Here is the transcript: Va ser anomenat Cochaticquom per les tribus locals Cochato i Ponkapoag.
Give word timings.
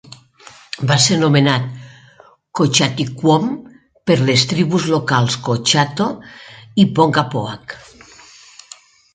Va 0.91 0.95
ser 1.01 1.17
anomenat 1.17 1.67
Cochaticquom 2.59 3.45
per 4.11 4.17
les 4.31 4.47
tribus 4.55 4.89
locals 4.95 5.39
Cochato 5.49 6.09
i 6.85 6.91
Ponkapoag. 6.99 7.81